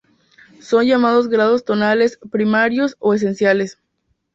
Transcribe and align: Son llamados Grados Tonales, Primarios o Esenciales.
Son 0.59 0.83
llamados 0.83 1.27
Grados 1.29 1.63
Tonales, 1.63 2.17
Primarios 2.31 2.95
o 2.97 3.13
Esenciales. 3.13 3.77